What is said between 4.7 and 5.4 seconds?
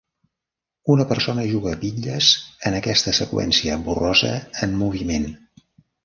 moviment.